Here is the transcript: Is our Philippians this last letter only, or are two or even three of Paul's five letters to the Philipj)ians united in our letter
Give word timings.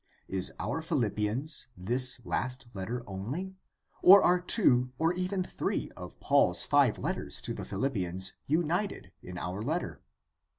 Is 0.27 0.51
our 0.57 0.81
Philippians 0.81 1.67
this 1.77 2.25
last 2.25 2.69
letter 2.73 3.03
only, 3.05 3.53
or 4.01 4.23
are 4.23 4.41
two 4.41 4.91
or 4.97 5.13
even 5.13 5.43
three 5.43 5.91
of 5.95 6.19
Paul's 6.19 6.63
five 6.63 6.97
letters 6.97 7.39
to 7.43 7.53
the 7.53 7.65
Philipj)ians 7.65 8.31
united 8.47 9.11
in 9.21 9.37
our 9.37 9.61
letter 9.61 10.01